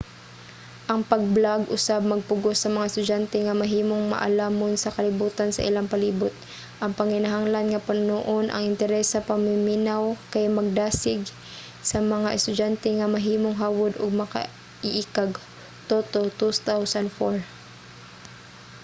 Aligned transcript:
ang 0.91 1.01
pag-blog 1.11 1.61
usab 1.77 2.01
magpugos 2.11 2.57
sa 2.59 2.69
mga 2.75 2.89
estudyante 2.91 3.37
nga 3.45 3.59
mahimong 3.61 4.03
maalamon 4.13 4.73
sa 4.79 4.93
kalibutan 4.95 5.49
sa 5.53 5.65
ilang 5.69 5.87
palibut. 5.93 6.35
ang 6.83 6.91
panginahanglan 6.99 7.67
nga 7.69 7.83
punuon 7.87 8.45
ang 8.49 8.63
interes 8.71 9.07
sa 9.11 9.19
mamiminaw 9.29 10.03
kay 10.33 10.45
magdasig 10.57 11.21
sa 11.89 11.99
mga 12.13 12.29
estudyante 12.37 12.89
nga 12.97 13.13
mahimong 13.15 13.55
hawod 13.63 13.93
ug 14.03 14.19
makaiikag 14.21 15.31
toto 15.89 16.21
2004 16.39 17.37